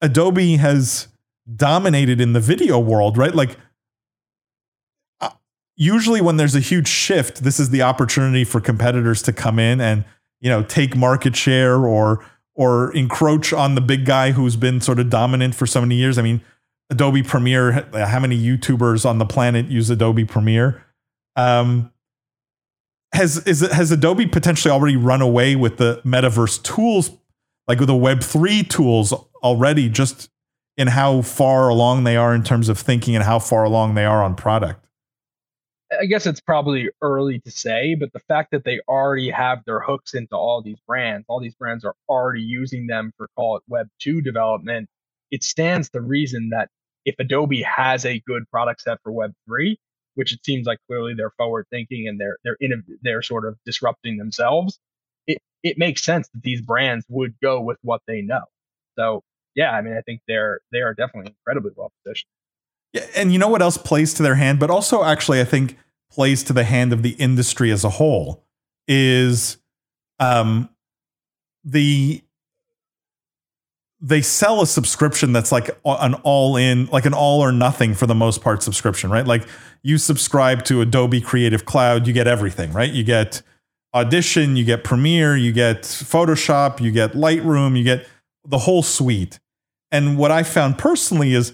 [0.00, 1.08] Adobe has
[1.54, 3.34] dominated in the video world, right?
[3.34, 3.56] Like
[5.76, 9.80] usually when there's a huge shift, this is the opportunity for competitors to come in
[9.80, 10.04] and
[10.40, 12.24] you know take market share or
[12.56, 16.18] or encroach on the big guy who's been sort of dominant for so many years.
[16.18, 16.40] I mean,
[16.90, 17.86] Adobe Premiere.
[17.92, 20.82] How many YouTubers on the planet use Adobe Premiere?
[21.36, 21.92] Um,
[23.12, 27.10] has is has Adobe potentially already run away with the metaverse tools,
[27.68, 30.30] like with the Web three tools already, just
[30.76, 34.04] in how far along they are in terms of thinking and how far along they
[34.04, 34.85] are on product?
[35.92, 39.80] I guess it's probably early to say, but the fact that they already have their
[39.80, 43.62] hooks into all these brands, all these brands are already using them for call it
[43.68, 44.88] Web 2 development,
[45.30, 46.70] it stands to reason that
[47.06, 49.78] if Adobe has a good product set for Web 3,
[50.14, 53.56] which it seems like clearly they're forward thinking and they're they're in they're sort of
[53.64, 54.78] disrupting themselves.
[55.26, 58.44] It it makes sense that these brands would go with what they know.
[58.98, 59.22] So
[59.54, 62.30] yeah, I mean, I think they're they are definitely incredibly well positioned.
[62.96, 65.76] Yeah, and you know what else plays to their hand, but also actually I think
[66.10, 68.42] plays to the hand of the industry as a whole
[68.88, 69.58] is
[70.18, 70.70] um
[71.62, 72.22] the
[74.00, 78.06] they sell a subscription that's like an all in, like an all or nothing for
[78.06, 79.26] the most part subscription, right?
[79.26, 79.46] Like
[79.82, 82.90] you subscribe to Adobe Creative Cloud, you get everything, right?
[82.90, 83.42] You get
[83.94, 88.06] Audition, you get Premiere, you get Photoshop, you get Lightroom, you get
[88.46, 89.38] the whole suite.
[89.90, 91.52] And what I found personally is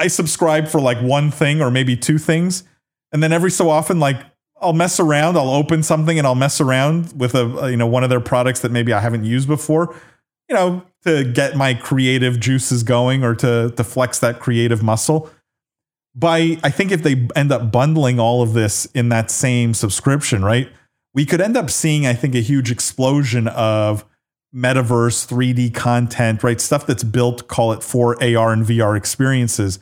[0.00, 2.64] I subscribe for like one thing or maybe two things.
[3.12, 4.16] And then every so often, like
[4.58, 7.86] I'll mess around, I'll open something and I'll mess around with a, uh, you know,
[7.86, 9.94] one of their products that maybe I haven't used before,
[10.48, 15.30] you know, to get my creative juices going or to, to flex that creative muscle.
[16.14, 20.42] By, I think if they end up bundling all of this in that same subscription,
[20.42, 20.70] right?
[21.12, 24.06] We could end up seeing, I think, a huge explosion of
[24.54, 26.60] metaverse 3D content, right?
[26.60, 29.78] Stuff that's built, call it for AR and VR experiences,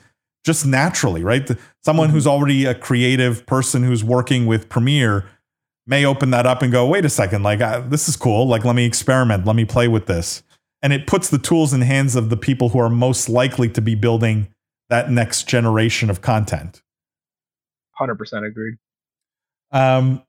[0.49, 1.46] just naturally, right?
[1.84, 2.30] Someone who's mm-hmm.
[2.30, 5.28] already a creative person who's working with Premiere
[5.86, 8.49] may open that up and go, wait a second, like uh, this is cool.
[8.49, 10.42] Like, let me experiment, let me play with this.
[10.80, 13.68] And it puts the tools in the hands of the people who are most likely
[13.68, 14.49] to be building
[14.88, 16.82] that next generation of content.
[18.01, 18.76] 100% agreed.
[19.70, 20.22] Um,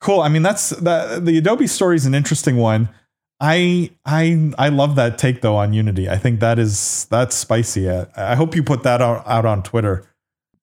[0.00, 0.20] cool.
[0.20, 2.90] I mean, that's that, the Adobe story is an interesting one.
[3.40, 6.08] I I I love that take though on Unity.
[6.08, 7.90] I think that is that's spicy.
[7.90, 10.08] I, I hope you put that out, out on Twitter.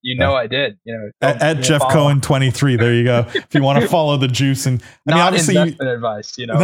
[0.02, 0.78] You know I did.
[0.84, 1.94] You know, at, at Jeff follow.
[1.94, 2.76] Cohen twenty three.
[2.76, 3.26] There you go.
[3.34, 6.38] if you want to follow the juice and I Not mean obviously investment you, advice.
[6.38, 6.60] You know,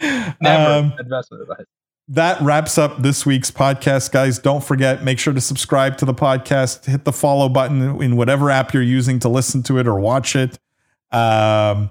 [0.40, 1.66] never um, investment advice.
[2.10, 4.38] That wraps up this week's podcast, guys.
[4.38, 6.86] Don't forget, make sure to subscribe to the podcast.
[6.86, 10.34] Hit the follow button in whatever app you're using to listen to it or watch
[10.34, 10.58] it.
[11.12, 11.90] Um,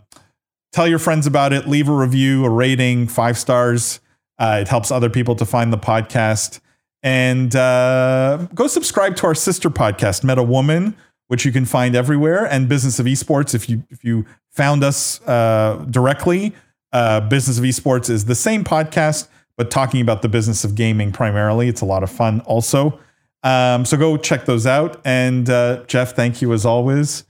[0.72, 1.68] tell your friends about it.
[1.68, 4.00] Leave a review, a rating, five stars.
[4.40, 6.60] Uh, it helps other people to find the podcast.
[7.04, 10.96] And uh, go subscribe to our sister podcast, Meta Woman,
[11.28, 13.54] which you can find everywhere, and Business of Esports.
[13.54, 16.54] If you if you found us uh, directly,
[16.92, 21.12] uh, Business of Esports is the same podcast, but talking about the business of gaming
[21.12, 21.68] primarily.
[21.68, 23.00] It's a lot of fun, also.
[23.44, 25.00] Um, so go check those out.
[25.06, 27.24] And uh, Jeff, thank you as always.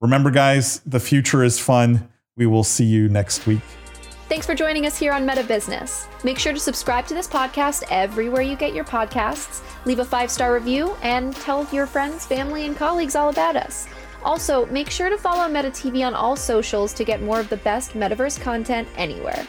[0.00, 2.08] Remember, guys, the future is fun.
[2.38, 3.60] We will see you next week.
[4.28, 6.06] Thanks for joining us here on Meta Business.
[6.22, 10.30] Make sure to subscribe to this podcast everywhere you get your podcasts, leave a five
[10.30, 13.86] star review, and tell your friends, family, and colleagues all about us.
[14.22, 17.56] Also, make sure to follow Meta TV on all socials to get more of the
[17.58, 19.46] best metaverse content anywhere.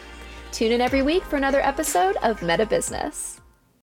[0.51, 3.38] Tune in every week for another episode of Meta Business.